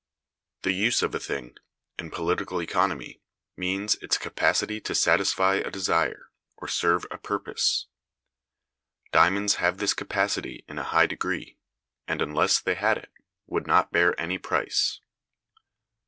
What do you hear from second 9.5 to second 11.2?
have this capacity in a high